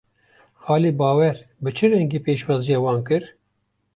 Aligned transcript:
Xalê 0.63 0.91
Bawer 0.99 1.37
bi 1.63 1.69
çi 1.77 1.85
rengî 1.91 2.19
pêşwaziya 2.25 2.79
wan 2.85 2.99
kir? 3.07 3.23